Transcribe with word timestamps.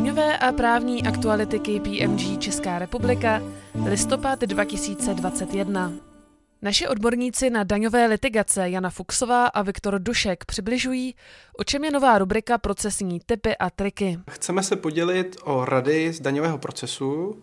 Daňové 0.00 0.38
a 0.38 0.52
právní 0.52 1.06
aktuality 1.06 1.58
KPMG 1.58 2.38
Česká 2.38 2.78
republika, 2.78 3.42
listopad 3.88 4.40
2021. 4.40 5.92
Naši 6.62 6.88
odborníci 6.88 7.50
na 7.50 7.64
daňové 7.64 8.06
litigace 8.06 8.70
Jana 8.70 8.90
Fuxová 8.90 9.46
a 9.46 9.62
Viktor 9.62 9.98
Dušek 9.98 10.44
přibližují, 10.44 11.14
o 11.58 11.64
čem 11.64 11.84
je 11.84 11.90
nová 11.90 12.18
rubrika 12.18 12.58
procesní 12.58 13.20
typy 13.26 13.56
a 13.56 13.70
triky. 13.70 14.18
Chceme 14.30 14.62
se 14.62 14.76
podělit 14.76 15.36
o 15.44 15.64
rady 15.64 16.12
z 16.12 16.20
daňového 16.20 16.58
procesu. 16.58 17.42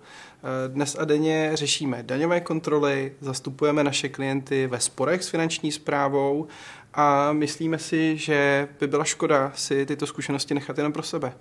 Dnes 0.68 0.96
a 1.00 1.06
denně 1.06 1.52
řešíme 1.54 2.04
daňové 2.04 2.42
kontroly, 2.42 3.14
zastupujeme 3.22 3.84
naše 3.84 4.10
klienty 4.10 4.68
ve 4.68 4.80
sporech 4.80 5.24
s 5.24 5.30
finanční 5.30 5.72
zprávou 5.72 6.48
a 6.94 7.34
myslíme 7.34 7.80
si, 7.80 8.18
že 8.18 8.68
by 8.80 8.88
byla 8.88 9.04
škoda 9.04 9.52
si 9.56 9.86
tyto 9.86 10.08
zkušenosti 10.08 10.54
nechat 10.54 10.78
jenom 10.78 10.94
pro 10.94 11.04
sebe. 11.04 11.34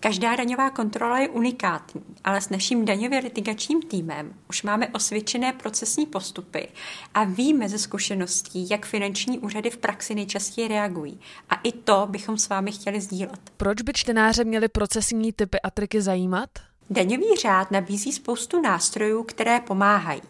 Každá 0.00 0.36
daňová 0.36 0.70
kontrola 0.70 1.18
je 1.18 1.28
unikátní, 1.28 2.02
ale 2.24 2.40
s 2.40 2.48
naším 2.48 2.84
daňově 2.84 3.18
litigačním 3.18 3.82
týmem 3.82 4.34
už 4.48 4.62
máme 4.62 4.88
osvědčené 4.88 5.52
procesní 5.52 6.06
postupy 6.06 6.68
a 7.14 7.24
víme 7.24 7.68
ze 7.68 7.78
zkušeností, 7.78 8.68
jak 8.70 8.86
finanční 8.86 9.38
úřady 9.38 9.70
v 9.70 9.76
praxi 9.76 10.14
nejčastěji 10.14 10.68
reagují. 10.68 11.20
A 11.50 11.54
i 11.54 11.72
to 11.72 12.06
bychom 12.10 12.38
s 12.38 12.48
vámi 12.48 12.72
chtěli 12.72 13.00
sdílet. 13.00 13.40
Proč 13.56 13.82
by 13.82 13.92
čtenáře 13.92 14.44
měli 14.44 14.68
procesní 14.68 15.32
typy 15.32 15.60
a 15.60 15.70
triky 15.70 16.02
zajímat? 16.02 16.50
Daňový 16.90 17.36
řád 17.40 17.70
nabízí 17.70 18.12
spoustu 18.12 18.60
nástrojů, 18.60 19.22
které 19.22 19.60
pomáhají. 19.60 20.22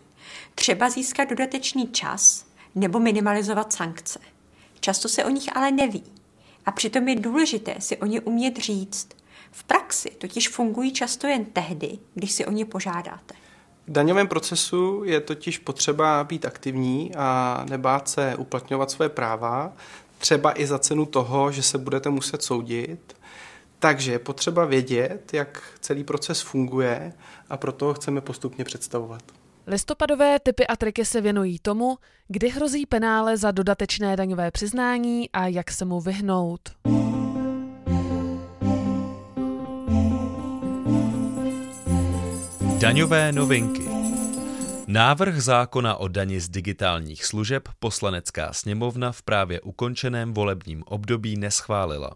Třeba 0.55 0.91
získat 0.91 1.29
dodatečný 1.29 1.89
čas 1.89 2.47
nebo 2.75 3.01
minimalizovat 3.01 3.73
sankce. 3.73 4.19
Často 4.81 5.09
se 5.09 5.25
o 5.25 5.31
nich 5.31 5.57
ale 5.57 5.71
neví. 5.71 6.05
A 6.67 6.73
přitom 6.73 7.09
je 7.09 7.17
důležité 7.17 7.75
si 7.79 7.97
o 7.97 8.07
ně 8.07 8.21
umět 8.21 8.57
říct. 8.57 9.18
V 9.51 9.65
praxi 9.65 10.11
totiž 10.11 10.49
fungují 10.49 10.93
často 10.93 11.27
jen 11.27 11.45
tehdy, 11.45 11.99
když 12.15 12.33
si 12.33 12.47
o 12.47 12.51
ně 12.51 12.65
požádáte. 12.65 13.35
V 13.87 13.93
daňovém 13.93 14.29
procesu 14.29 15.03
je 15.05 15.21
totiž 15.21 15.59
potřeba 15.59 16.25
být 16.25 16.47
aktivní 16.47 17.15
a 17.17 17.65
nebát 17.71 18.09
se 18.09 18.37
uplatňovat 18.37 18.91
své 18.91 19.09
práva, 19.09 19.73
třeba 20.19 20.61
i 20.61 20.67
za 20.67 20.79
cenu 20.79 21.07
toho, 21.07 21.53
že 21.53 21.63
se 21.63 21.79
budete 21.79 22.11
muset 22.11 22.43
soudit. 22.43 23.17
Takže 23.79 24.13
je 24.13 24.19
potřeba 24.19 24.65
vědět, 24.65 25.35
jak 25.35 25.63
celý 25.81 26.05
proces 26.05 26.41
funguje 26.41 27.13
a 27.51 27.57
proto 27.57 27.87
ho 27.87 27.95
chceme 27.95 28.21
postupně 28.21 28.65
představovat. 28.65 29.23
Listopadové 29.67 30.39
typy 30.41 30.67
a 30.67 30.77
triky 30.77 31.05
se 31.05 31.21
věnují 31.21 31.59
tomu, 31.59 31.99
kdy 32.29 32.49
hrozí 32.49 32.87
penále 32.87 33.37
za 33.37 33.51
dodatečné 33.51 34.17
daňové 34.17 34.51
přiznání 34.51 35.31
a 35.31 35.47
jak 35.47 35.71
se 35.71 35.85
mu 35.85 36.01
vyhnout. 36.01 36.61
Daňové 42.89 43.33
novinky 43.33 43.89
Návrh 44.87 45.41
zákona 45.41 45.97
o 45.97 46.09
dani 46.09 46.41
z 46.41 46.49
digitálních 46.49 47.25
služeb 47.25 47.69
poslanecká 47.79 48.53
sněmovna 48.53 49.13
v 49.13 49.23
právě 49.23 49.61
ukončeném 49.61 50.35
volebním 50.35 50.83
období 50.87 51.37
neschválila. 51.37 52.11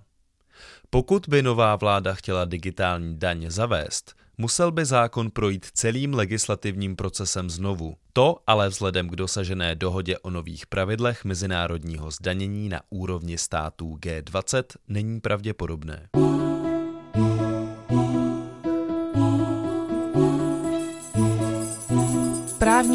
Pokud 0.91 1.29
by 1.29 1.43
nová 1.43 1.77
vláda 1.77 2.15
chtěla 2.15 2.45
digitální 2.45 3.19
daň 3.19 3.45
zavést, 3.49 4.15
musel 4.39 4.73
by 4.73 4.85
zákon 4.85 5.31
projít 5.31 5.67
celým 5.73 6.15
legislativním 6.15 6.97
procesem 6.97 7.51
znovu. 7.51 7.97
To 8.13 8.37
ale 8.47 8.69
vzhledem 8.69 9.09
k 9.09 9.17
dosažené 9.17 9.75
dohodě 9.75 10.19
o 10.19 10.31
nových 10.31 10.67
pravidlech 10.67 11.25
mezinárodního 11.25 12.11
zdanění 12.11 12.69
na 12.69 12.81
úrovni 12.91 13.39
států 13.39 13.97
G20 13.97 14.65
není 14.89 15.21
pravděpodobné. 15.21 16.09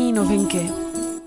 Právní 0.08 0.20
novinky. 0.20 0.72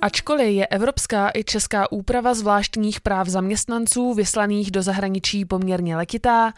Ačkoliv 0.02 0.48
je 0.48 0.66
evropská 0.66 1.30
i 1.34 1.44
česká 1.44 1.92
úprava 1.92 2.34
zvláštních 2.34 3.00
práv 3.00 3.28
zaměstnanců 3.28 4.14
vyslaných 4.14 4.70
do 4.70 4.82
zahraničí 4.82 5.44
poměrně 5.44 5.96
letitá, 5.96 6.52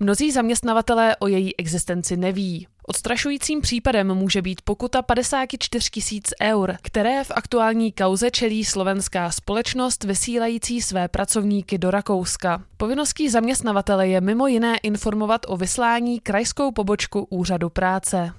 mnozí 0.00 0.32
zaměstnavatelé 0.32 1.16
o 1.16 1.26
její 1.26 1.56
existenci 1.56 2.16
neví. 2.16 2.66
Odstrašujícím 2.86 3.60
případem 3.60 4.14
může 4.14 4.42
být 4.42 4.62
pokuta 4.62 5.02
54 5.02 5.90
tisíc 5.90 6.30
eur, 6.42 6.76
které 6.82 7.24
v 7.24 7.30
aktuální 7.34 7.92
kauze 7.92 8.30
čelí 8.30 8.64
slovenská 8.64 9.30
společnost 9.30 10.04
vysílající 10.04 10.82
své 10.82 11.08
pracovníky 11.08 11.78
do 11.78 11.90
Rakouska. 11.90 12.62
Povinností 12.76 13.28
zaměstnavatele 13.28 14.08
je 14.08 14.20
mimo 14.20 14.46
jiné 14.46 14.78
informovat 14.78 15.40
o 15.48 15.56
vyslání 15.56 16.20
krajskou 16.20 16.72
pobočku 16.72 17.26
úřadu 17.30 17.70
práce. 17.70 18.32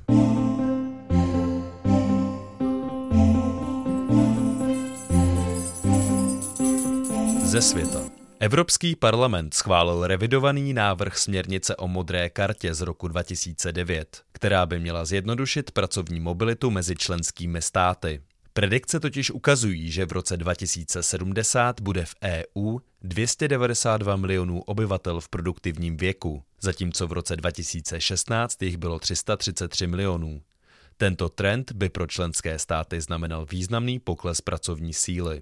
Ze 7.47 7.61
světa. 7.61 8.01
Evropský 8.39 8.95
parlament 8.95 9.53
schválil 9.53 10.07
revidovaný 10.07 10.73
návrh 10.73 11.17
směrnice 11.17 11.75
o 11.75 11.87
modré 11.87 12.29
kartě 12.29 12.73
z 12.73 12.81
roku 12.81 13.07
2009, 13.07 14.23
která 14.31 14.65
by 14.65 14.79
měla 14.79 15.05
zjednodušit 15.05 15.71
pracovní 15.71 16.19
mobilitu 16.19 16.71
mezi 16.71 16.95
členskými 16.95 17.61
státy. 17.61 18.21
Predikce 18.53 18.99
totiž 18.99 19.31
ukazují, 19.31 19.91
že 19.91 20.05
v 20.05 20.11
roce 20.11 20.37
2070 20.37 21.81
bude 21.81 22.05
v 22.05 22.15
EU 22.23 22.79
292 23.01 24.15
milionů 24.15 24.61
obyvatel 24.61 25.21
v 25.21 25.29
produktivním 25.29 25.97
věku, 25.97 26.43
zatímco 26.61 27.07
v 27.07 27.11
roce 27.11 27.35
2016 27.35 28.63
jich 28.63 28.77
bylo 28.77 28.99
333 28.99 29.87
milionů. 29.87 30.41
Tento 30.97 31.29
trend 31.29 31.71
by 31.71 31.89
pro 31.89 32.07
členské 32.07 32.59
státy 32.59 33.01
znamenal 33.01 33.45
významný 33.51 33.99
pokles 33.99 34.41
pracovní 34.41 34.93
síly. 34.93 35.41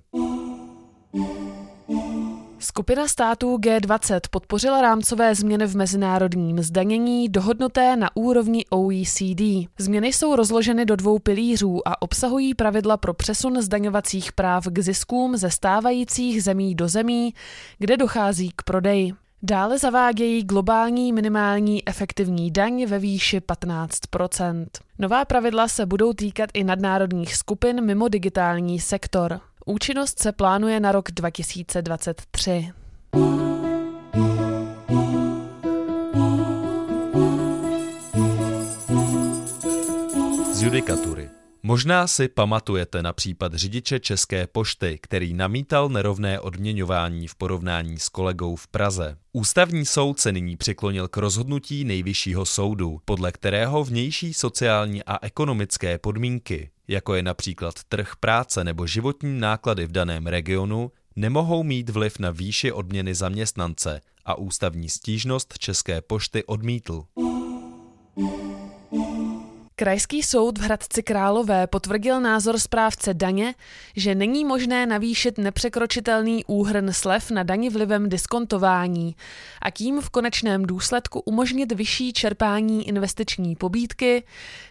Skupina 2.59 3.07
států 3.07 3.57
G20 3.57 4.19
podpořila 4.31 4.81
rámcové 4.81 5.35
změny 5.35 5.65
v 5.67 5.75
mezinárodním 5.75 6.63
zdanění 6.63 7.29
dohodnuté 7.29 7.95
na 7.95 8.09
úrovni 8.15 8.65
OECD. 8.69 9.69
Změny 9.77 10.07
jsou 10.07 10.35
rozloženy 10.35 10.85
do 10.85 10.95
dvou 10.95 11.19
pilířů 11.19 11.87
a 11.87 12.01
obsahují 12.01 12.53
pravidla 12.53 12.97
pro 12.97 13.13
přesun 13.13 13.61
zdaňovacích 13.61 14.31
práv 14.31 14.67
k 14.67 14.79
ziskům 14.79 15.37
ze 15.37 15.51
stávajících 15.51 16.43
zemí 16.43 16.75
do 16.75 16.87
zemí, 16.87 17.33
kde 17.79 17.97
dochází 17.97 18.51
k 18.55 18.63
prodeji. 18.63 19.13
Dále 19.43 19.77
zavádějí 19.77 20.43
globální 20.43 21.13
minimální 21.13 21.87
efektivní 21.87 22.51
daň 22.51 22.85
ve 22.85 22.99
výši 22.99 23.39
15% 23.39 24.65
Nová 24.99 25.25
pravidla 25.25 25.67
se 25.67 25.85
budou 25.85 26.13
týkat 26.13 26.49
i 26.53 26.63
nadnárodních 26.63 27.35
skupin 27.35 27.85
mimo 27.85 28.07
digitální 28.07 28.79
sektor. 28.79 29.39
Účinnost 29.67 30.19
se 30.19 30.31
plánuje 30.31 30.79
na 30.79 30.91
rok 30.91 31.11
2023. 31.11 32.71
Z 40.53 40.61
judikatury. 40.61 41.29
Možná 41.67 42.07
si 42.07 42.27
pamatujete 42.27 43.03
na 43.03 43.13
případ 43.13 43.53
řidiče 43.53 43.99
České 43.99 44.47
pošty, 44.47 44.99
který 45.01 45.33
namítal 45.33 45.89
nerovné 45.89 46.39
odměňování 46.39 47.27
v 47.27 47.35
porovnání 47.35 47.99
s 47.99 48.09
kolegou 48.09 48.55
v 48.55 48.67
Praze. 48.67 49.17
Ústavní 49.33 49.85
soud 49.85 50.19
se 50.19 50.31
nyní 50.31 50.57
přiklonil 50.57 51.07
k 51.07 51.17
rozhodnutí 51.17 51.83
nejvyššího 51.83 52.45
soudu, 52.45 52.99
podle 53.05 53.31
kterého 53.31 53.83
vnější 53.83 54.33
sociální 54.33 55.03
a 55.03 55.25
ekonomické 55.25 55.97
podmínky, 55.97 56.69
jako 56.87 57.15
je 57.15 57.23
například 57.23 57.83
trh 57.89 58.15
práce 58.19 58.63
nebo 58.63 58.87
životní 58.87 59.39
náklady 59.39 59.85
v 59.85 59.91
daném 59.91 60.27
regionu, 60.27 60.91
nemohou 61.15 61.63
mít 61.63 61.89
vliv 61.89 62.19
na 62.19 62.31
výši 62.31 62.71
odměny 62.71 63.15
zaměstnance 63.15 64.01
a 64.25 64.37
ústavní 64.37 64.89
stížnost 64.89 65.57
České 65.57 66.01
pošty 66.01 66.43
odmítl. 66.43 67.03
Krajský 69.77 70.23
soud 70.23 70.57
v 70.57 70.61
Hradci 70.61 71.03
Králové 71.03 71.67
potvrdil 71.67 72.21
názor 72.21 72.59
správce 72.59 73.13
daně, 73.13 73.55
že 73.95 74.15
není 74.15 74.45
možné 74.45 74.85
navýšit 74.85 75.37
nepřekročitelný 75.37 76.45
úhrn 76.45 76.93
slev 76.93 77.31
na 77.31 77.43
dani 77.43 77.69
vlivem 77.69 78.09
diskontování 78.09 79.15
a 79.61 79.69
tím 79.69 80.01
v 80.01 80.09
konečném 80.09 80.65
důsledku 80.65 81.19
umožnit 81.19 81.71
vyšší 81.71 82.13
čerpání 82.13 82.87
investiční 82.87 83.55
pobídky, 83.55 84.23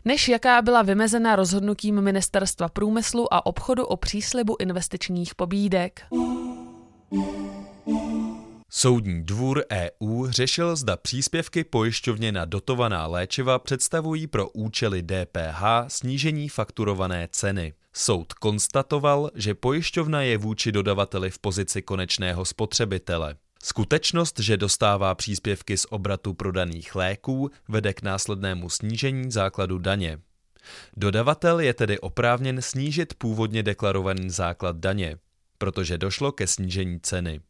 než 0.04 0.28
jaká 0.28 0.62
byla 0.62 0.82
vymezena 0.82 1.36
rozhodnutím 1.36 2.00
Ministerstva 2.00 2.68
průmyslu 2.68 3.34
a 3.34 3.46
obchodu 3.46 3.86
o 3.86 3.96
příslibu 3.96 4.56
investičních 4.58 5.34
pobídek. 5.34 6.02
Soudní 8.76 9.24
dvůr 9.24 9.64
EU 9.72 10.26
řešil, 10.30 10.76
zda 10.76 10.96
příspěvky 10.96 11.64
pojišťovně 11.64 12.32
na 12.32 12.44
dotovaná 12.44 13.06
léčiva 13.06 13.58
představují 13.58 14.26
pro 14.26 14.48
účely 14.48 15.02
DPH 15.02 15.62
snížení 15.88 16.48
fakturované 16.48 17.28
ceny. 17.32 17.72
Soud 17.92 18.32
konstatoval, 18.32 19.30
že 19.34 19.54
pojišťovna 19.54 20.22
je 20.22 20.38
vůči 20.38 20.72
dodavateli 20.72 21.30
v 21.30 21.38
pozici 21.38 21.82
konečného 21.82 22.44
spotřebitele. 22.44 23.34
Skutečnost, 23.62 24.40
že 24.40 24.56
dostává 24.56 25.14
příspěvky 25.14 25.76
z 25.76 25.86
obratu 25.90 26.34
prodaných 26.34 26.94
léků, 26.94 27.50
vede 27.68 27.92
k 27.92 28.02
následnému 28.02 28.70
snížení 28.70 29.30
základu 29.30 29.78
daně. 29.78 30.18
Dodavatel 30.96 31.60
je 31.60 31.74
tedy 31.74 31.98
oprávněn 31.98 32.62
snížit 32.62 33.14
původně 33.14 33.62
deklarovaný 33.62 34.30
základ 34.30 34.76
daně, 34.76 35.16
protože 35.58 35.98
došlo 35.98 36.32
ke 36.32 36.46
snížení 36.46 37.00
ceny. 37.00 37.40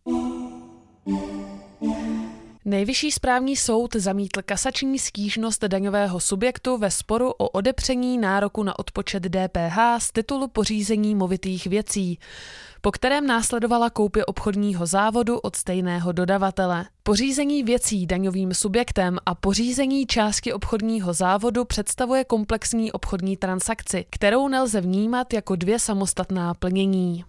Nejvyšší 2.67 3.11
správní 3.11 3.57
soud 3.57 3.97
zamítl 3.97 4.43
kasační 4.43 4.99
stížnost 4.99 5.65
daňového 5.65 6.21
subjektu 6.21 6.79
ve 6.79 6.91
sporu 6.91 7.31
o 7.31 7.49
odepření 7.49 8.19
nároku 8.19 8.63
na 8.63 8.79
odpočet 8.79 9.23
DPH 9.23 9.79
z 9.99 10.13
titulu 10.13 10.49
pořízení 10.49 11.15
movitých 11.15 11.67
věcí, 11.67 12.19
po 12.81 12.91
kterém 12.91 13.27
následovala 13.27 13.91
koupě 13.91 14.25
obchodního 14.25 14.87
závodu 14.87 15.39
od 15.39 15.57
stejného 15.57 16.13
dodavatele. 16.13 16.87
Pořízení 17.03 17.63
věcí 17.63 18.07
daňovým 18.07 18.55
subjektem 18.55 19.19
a 19.27 19.35
pořízení 19.35 20.07
části 20.07 20.53
obchodního 20.53 21.13
závodu 21.13 21.65
představuje 21.65 22.25
komplexní 22.25 22.93
obchodní 22.93 23.37
transakci, 23.37 24.07
kterou 24.11 24.49
nelze 24.49 24.81
vnímat 24.81 25.33
jako 25.33 25.57
dvě 25.57 25.79
samostatná 25.79 26.55
plnění. 26.55 27.25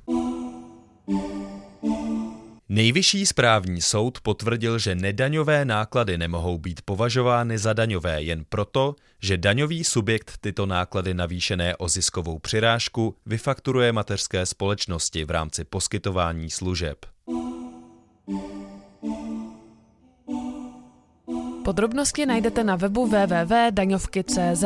Nejvyšší 2.69 3.25
správní 3.25 3.81
soud 3.81 4.19
potvrdil, 4.21 4.79
že 4.79 4.95
nedaňové 4.95 5.65
náklady 5.65 6.17
nemohou 6.17 6.57
být 6.57 6.81
považovány 6.85 7.57
za 7.57 7.73
daňové 7.73 8.23
jen 8.23 8.45
proto, 8.49 8.95
že 9.21 9.37
daňový 9.37 9.83
subjekt 9.83 10.37
tyto 10.41 10.65
náklady 10.65 11.13
navýšené 11.13 11.75
o 11.75 11.89
ziskovou 11.89 12.39
přirážku 12.39 13.15
vyfakturuje 13.25 13.91
mateřské 13.91 14.45
společnosti 14.45 15.25
v 15.25 15.31
rámci 15.31 15.63
poskytování 15.63 16.49
služeb. 16.49 17.05
Podrobnosti 21.65 22.25
najdete 22.25 22.63
na 22.63 22.75
webu 22.75 23.05
www.daňovky.cz. 23.05 24.65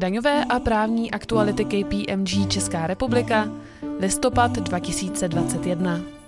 Daňové 0.00 0.44
a 0.44 0.58
právní 0.60 1.10
aktuality 1.10 1.64
KPMG 1.64 2.48
Česká 2.48 2.86
republika 2.86 3.48
listopad 4.00 4.52
2021. 4.52 6.19